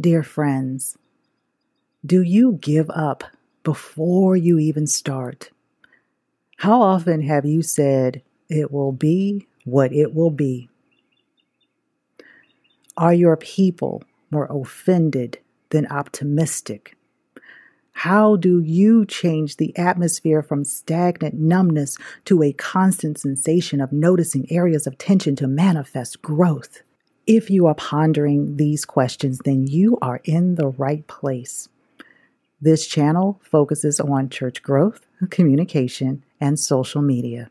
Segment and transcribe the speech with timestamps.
[0.00, 0.96] Dear friends,
[2.06, 3.24] do you give up
[3.64, 5.50] before you even start?
[6.58, 10.68] How often have you said, It will be what it will be?
[12.96, 15.40] Are your people more offended
[15.70, 16.96] than optimistic?
[17.90, 24.46] How do you change the atmosphere from stagnant numbness to a constant sensation of noticing
[24.52, 26.82] areas of tension to manifest growth?
[27.28, 31.68] If you are pondering these questions, then you are in the right place.
[32.58, 37.50] This channel focuses on church growth, communication, and social media.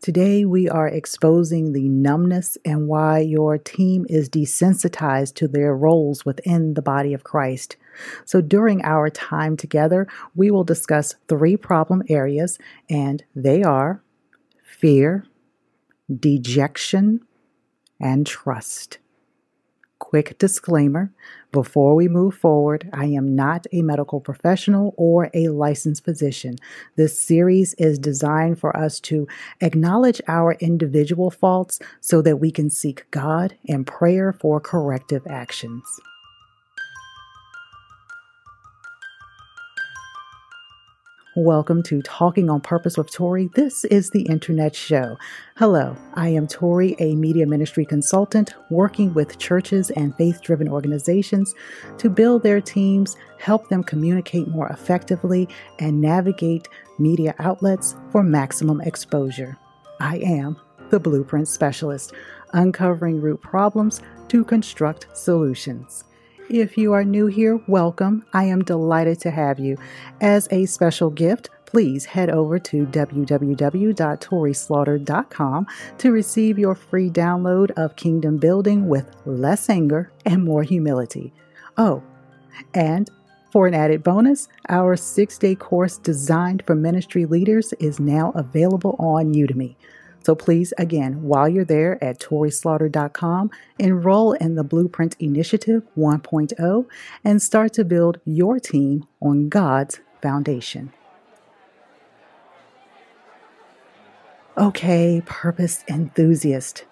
[0.00, 6.24] Today, we are exposing the numbness and why your team is desensitized to their roles
[6.24, 7.76] within the body of Christ.
[8.24, 12.58] So, during our time together, we will discuss three problem areas,
[12.90, 14.02] and they are
[14.64, 15.24] fear,
[16.12, 17.20] dejection,
[18.02, 18.98] and trust.
[19.98, 21.12] Quick disclaimer
[21.52, 26.56] before we move forward, I am not a medical professional or a licensed physician.
[26.96, 29.28] This series is designed for us to
[29.60, 35.84] acknowledge our individual faults so that we can seek God in prayer for corrective actions.
[41.34, 43.48] Welcome to Talking on Purpose with Tori.
[43.54, 45.16] This is the Internet Show.
[45.56, 51.54] Hello, I am Tori, a media ministry consultant working with churches and faith driven organizations
[51.96, 58.82] to build their teams, help them communicate more effectively, and navigate media outlets for maximum
[58.82, 59.56] exposure.
[60.00, 60.58] I am
[60.90, 62.12] the Blueprint Specialist,
[62.52, 66.04] uncovering root problems to construct solutions.
[66.52, 68.26] If you are new here, welcome.
[68.34, 69.78] I am delighted to have you.
[70.20, 75.66] As a special gift, please head over to www.torislaughter.com
[75.96, 81.32] to receive your free download of Kingdom Building with less anger and more humility.
[81.78, 82.02] Oh,
[82.74, 83.08] and
[83.50, 88.94] for an added bonus, our six day course designed for ministry leaders is now available
[88.98, 89.74] on Udemy.
[90.24, 96.86] So please, again, while you're there at torislaughter.com, enroll in the Blueprint Initiative 1.0
[97.24, 100.92] and start to build your team on God's foundation.
[104.56, 106.84] Okay, purpose enthusiast,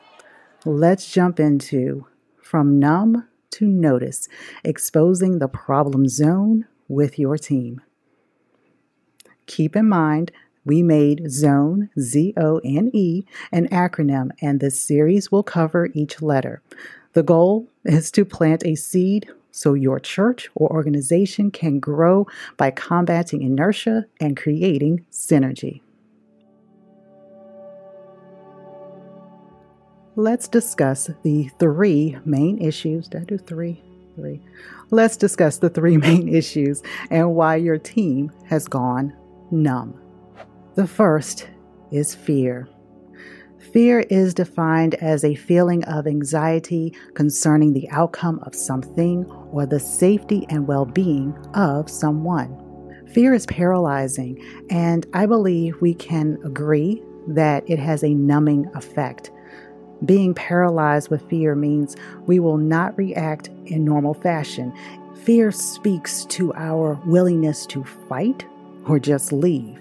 [0.64, 2.06] let's jump into
[2.42, 4.28] From Numb to Notice,
[4.64, 7.82] exposing the problem zone with your team.
[9.46, 10.32] Keep in mind
[10.64, 16.20] we made Zone, Z O N E, an acronym, and this series will cover each
[16.20, 16.62] letter.
[17.12, 22.26] The goal is to plant a seed so your church or organization can grow
[22.56, 25.80] by combating inertia and creating synergy.
[30.16, 33.08] Let's discuss the three main issues.
[33.08, 33.82] Did I do three?
[34.16, 34.42] Three.
[34.90, 39.16] Let's discuss the three main issues and why your team has gone
[39.50, 39.98] numb.
[40.76, 41.48] The first
[41.90, 42.68] is fear.
[43.72, 49.80] Fear is defined as a feeling of anxiety concerning the outcome of something or the
[49.80, 52.56] safety and well being of someone.
[53.12, 54.38] Fear is paralyzing,
[54.70, 59.32] and I believe we can agree that it has a numbing effect.
[60.04, 64.72] Being paralyzed with fear means we will not react in normal fashion.
[65.24, 68.46] Fear speaks to our willingness to fight
[68.86, 69.80] or just leave.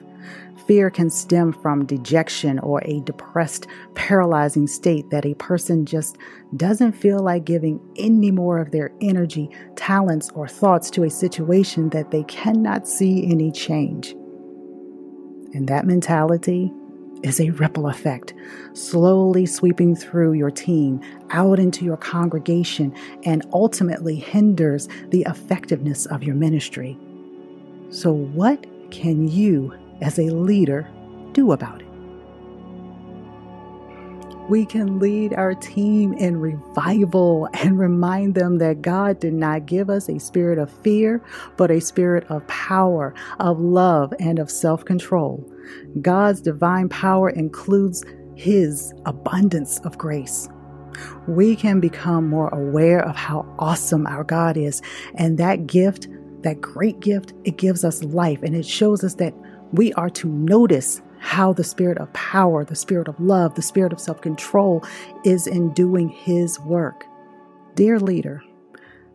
[0.69, 3.65] Fear can stem from dejection or a depressed,
[3.95, 6.15] paralyzing state that a person just
[6.57, 11.89] doesn't feel like giving any more of their energy, talents, or thoughts to a situation
[11.89, 14.11] that they cannot see any change.
[15.55, 16.71] And that mentality
[17.23, 18.35] is a ripple effect,
[18.73, 21.01] slowly sweeping through your team,
[21.31, 22.93] out into your congregation,
[23.23, 26.95] and ultimately hinders the effectiveness of your ministry.
[27.89, 30.89] So, what can you as a leader
[31.33, 31.89] do about it?
[34.49, 39.91] We can lead our team in revival and remind them that God did not give
[39.91, 41.23] us a spirit of fear,
[41.55, 45.47] but a spirit of power, of love, and of self control.
[46.01, 48.03] God's divine power includes
[48.33, 50.49] His abundance of grace.
[51.27, 54.81] We can become more aware of how awesome our God is,
[55.13, 56.07] and that gift,
[56.41, 59.33] that great gift, it gives us life and it shows us that
[59.71, 63.93] we are to notice how the spirit of power, the spirit of love, the spirit
[63.93, 64.83] of self control
[65.25, 67.05] is in doing His work.
[67.75, 68.41] Dear leader,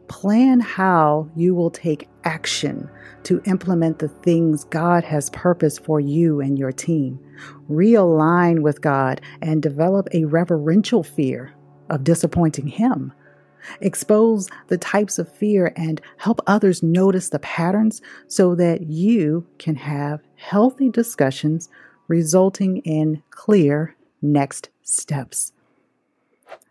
[0.08, 2.88] plan how you will take action
[3.24, 7.18] to implement the things God has purposed for you and your team.
[7.70, 11.54] Realign with God and develop a reverential fear
[11.90, 13.12] of disappointing Him.
[13.80, 19.76] Expose the types of fear and help others notice the patterns so that you can
[19.76, 21.68] have healthy discussions
[22.08, 25.52] resulting in clear next steps.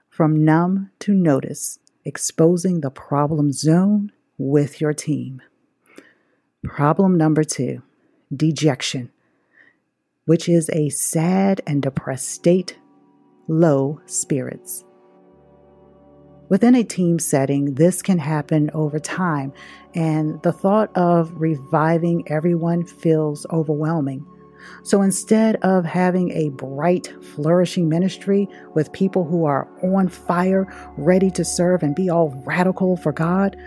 [0.10, 5.42] From numb to notice, exposing the problem zone with your team.
[6.64, 7.82] Problem number two
[8.36, 9.12] dejection,
[10.26, 12.78] which is a sad and depressed state,
[13.48, 14.84] low spirits.
[16.54, 19.52] Within a team setting, this can happen over time,
[19.96, 24.24] and the thought of reviving everyone feels overwhelming.
[24.84, 31.32] So instead of having a bright, flourishing ministry with people who are on fire, ready
[31.32, 33.58] to serve and be all radical for God,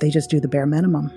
[0.00, 1.12] they just do the bare minimum.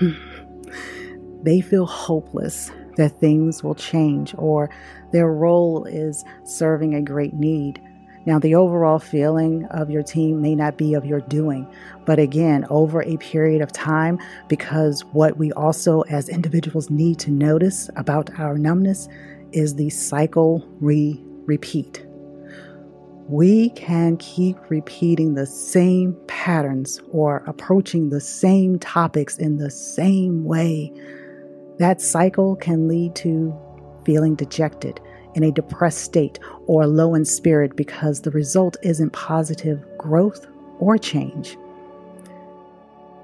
[1.44, 4.70] they feel hopeless that things will change or
[5.12, 7.80] their role is serving a great need.
[8.28, 11.66] Now, the overall feeling of your team may not be of your doing,
[12.04, 17.30] but again, over a period of time, because what we also as individuals need to
[17.30, 19.08] notice about our numbness
[19.52, 22.04] is the cycle we repeat.
[23.30, 30.44] We can keep repeating the same patterns or approaching the same topics in the same
[30.44, 30.92] way.
[31.78, 33.58] That cycle can lead to
[34.04, 35.00] feeling dejected
[35.38, 40.48] in a depressed state or low in spirit because the result isn't positive growth
[40.80, 41.56] or change.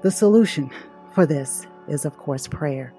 [0.01, 0.71] The solution
[1.13, 2.93] for this is, of course, prayer,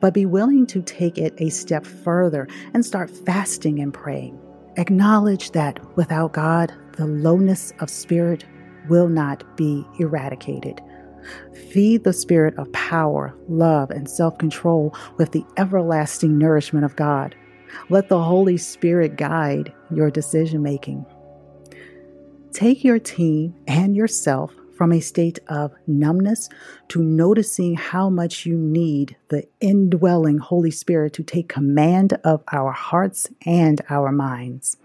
[0.00, 4.38] but be willing to take it a step further and start fasting and praying.
[4.76, 8.44] Acknowledge that without God, the lowness of spirit
[8.88, 10.80] will not be eradicated.
[11.70, 17.34] Feed the spirit of power, love, and self control with the everlasting nourishment of God.
[17.88, 21.04] Let the Holy Spirit guide your decision making.
[22.52, 26.48] Take your team and yourself from a state of numbness
[26.88, 32.72] to noticing how much you need the indwelling Holy Spirit to take command of our
[32.72, 34.78] hearts and our minds.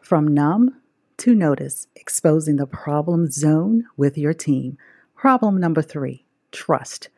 [0.00, 0.80] From numb
[1.18, 4.76] to notice, exposing the problem zone with your team.
[5.14, 7.08] Problem number three trust.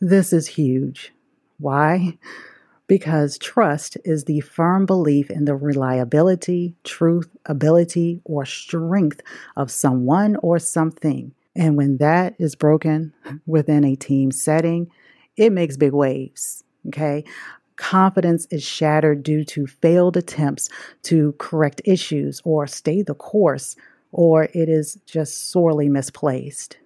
[0.00, 1.12] This is huge.
[1.58, 2.18] Why?
[2.88, 9.20] Because trust is the firm belief in the reliability, truth, ability, or strength
[9.56, 11.32] of someone or something.
[11.54, 13.12] And when that is broken
[13.46, 14.90] within a team setting,
[15.36, 16.64] it makes big waves.
[16.88, 17.24] Okay.
[17.76, 20.68] Confidence is shattered due to failed attempts
[21.04, 23.76] to correct issues or stay the course,
[24.10, 26.78] or it is just sorely misplaced.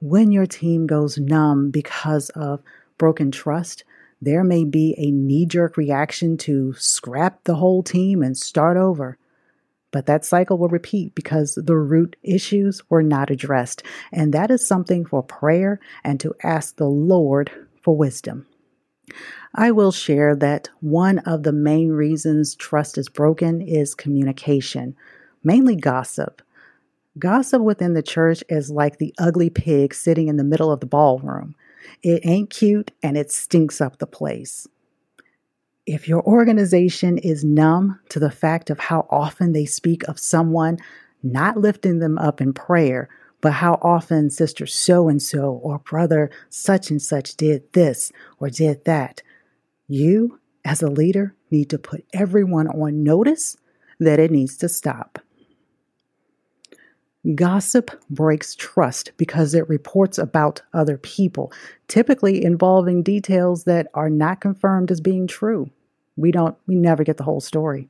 [0.00, 2.62] When your team goes numb because of
[2.98, 3.82] broken trust,
[4.22, 9.18] there may be a knee jerk reaction to scrap the whole team and start over.
[9.90, 13.82] But that cycle will repeat because the root issues were not addressed.
[14.12, 17.50] And that is something for prayer and to ask the Lord
[17.82, 18.46] for wisdom.
[19.56, 24.94] I will share that one of the main reasons trust is broken is communication,
[25.42, 26.42] mainly gossip.
[27.18, 30.86] Gossip within the church is like the ugly pig sitting in the middle of the
[30.86, 31.56] ballroom.
[32.02, 34.66] It ain't cute and it stinks up the place.
[35.86, 40.78] If your organization is numb to the fact of how often they speak of someone,
[41.22, 43.08] not lifting them up in prayer,
[43.40, 48.48] but how often sister so and so or brother such and such did this or
[48.48, 49.22] did that,
[49.88, 53.56] you, as a leader, need to put everyone on notice
[53.98, 55.18] that it needs to stop.
[57.36, 61.52] Gossip breaks trust because it reports about other people,
[61.86, 65.70] typically involving details that are not confirmed as being true.
[66.16, 67.88] We don't we never get the whole story.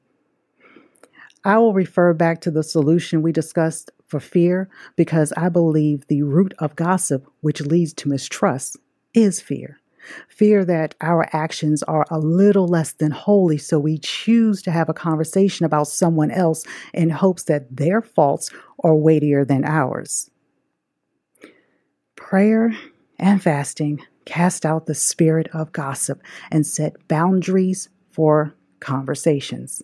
[1.45, 6.23] I will refer back to the solution we discussed for fear because I believe the
[6.23, 8.77] root of gossip which leads to mistrust
[9.15, 9.81] is fear.
[10.29, 14.89] Fear that our actions are a little less than holy, so we choose to have
[14.89, 18.51] a conversation about someone else in hopes that their faults
[18.83, 20.31] are weightier than ours.
[22.17, 22.77] Prayer
[23.19, 29.83] and fasting cast out the spirit of gossip and set boundaries for conversations.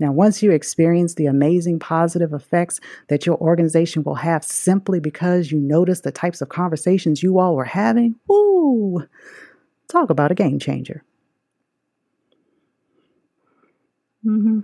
[0.00, 5.52] Now, once you experience the amazing positive effects that your organization will have simply because
[5.52, 9.06] you notice the types of conversations you all were having, woo,
[9.88, 11.04] talk about a game changer.
[14.24, 14.60] Mm-hmm.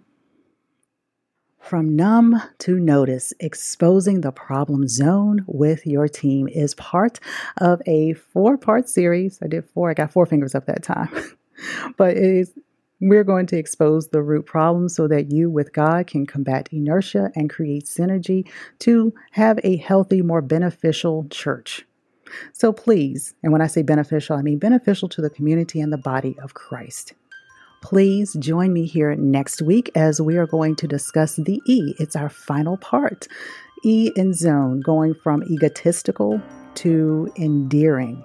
[1.59, 7.19] From numb to notice, exposing the problem zone with your team is part
[7.57, 9.39] of a four part series.
[9.43, 11.11] I did four, I got four fingers up that time.
[11.97, 12.55] but it is
[13.01, 17.31] We're going to expose the root problem so that you, with God, can combat inertia
[17.35, 18.49] and create synergy
[18.81, 21.85] to have a healthy, more beneficial church.
[22.53, 25.99] So please, and when I say beneficial, I mean beneficial to the community and the
[25.99, 27.13] body of Christ.
[27.83, 31.95] Please join me here next week as we are going to discuss the E.
[31.99, 33.29] It's our final part.
[33.85, 36.41] E in zone, going from egotistical
[36.77, 38.25] to endearing.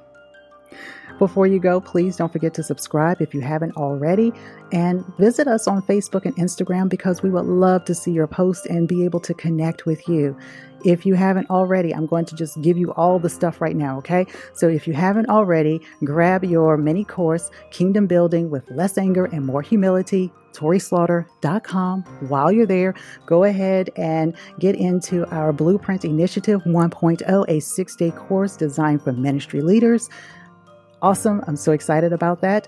[1.22, 4.34] Before you go, please don't forget to subscribe if you haven't already
[4.72, 8.66] and visit us on Facebook and Instagram because we would love to see your posts
[8.66, 10.36] and be able to connect with you.
[10.84, 14.00] If you haven't already, I'm going to just give you all the stuff right now,
[14.00, 14.26] okay?
[14.56, 19.46] So if you haven't already, grab your mini course, Kingdom Building with Less Anger and
[19.46, 22.02] More Humility, ToriSlaughter.com.
[22.30, 22.96] While you're there,
[23.28, 29.12] go ahead and get into our Blueprint Initiative 1.0, a six day course designed for
[29.12, 30.10] ministry leaders.
[31.02, 31.44] Awesome.
[31.48, 32.68] I'm so excited about that.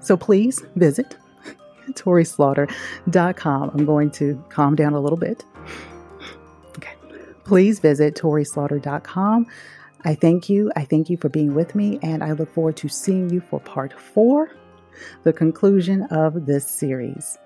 [0.00, 1.16] So please visit
[1.90, 3.70] ToriSlaughter.com.
[3.70, 5.44] I'm going to calm down a little bit
[6.76, 6.94] Okay.
[7.44, 9.46] please visit ToriSlaughter.com.
[10.04, 10.70] I thank you.
[10.76, 13.58] I thank you for being with me, and I look forward to seeing you for
[13.58, 14.52] part four,
[15.24, 17.36] the conclusion of this series.